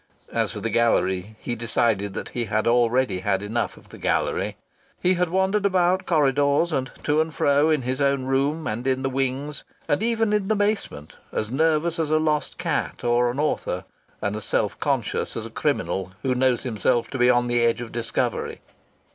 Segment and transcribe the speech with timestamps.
[0.33, 4.57] (As for the gallery, he decided that he had already had enough of the gallery.)
[4.99, 9.03] He had wandered about corridors, and to and fro in his own room and in
[9.03, 13.39] the wings, and even in the basement, as nervous as a lost cat or an
[13.39, 13.85] author,
[14.23, 17.79] and as self conscious as a criminal who knows himself to be on the edge
[17.79, 18.59] of discovery.